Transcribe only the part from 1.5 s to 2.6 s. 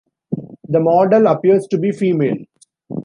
to be female.